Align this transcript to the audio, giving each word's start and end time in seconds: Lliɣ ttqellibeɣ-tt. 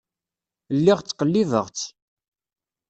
Lliɣ 0.77 0.99
ttqellibeɣ-tt. 1.01 1.81